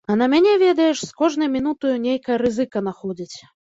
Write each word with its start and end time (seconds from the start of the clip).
А 0.11 0.13
на 0.19 0.27
мяне 0.33 0.53
ведаеш, 0.63 1.03
з 1.11 1.19
кожнай 1.21 1.53
мінутаю 1.59 1.95
нейкая 2.09 2.43
рызыка 2.47 2.89
находзіць. 2.91 3.37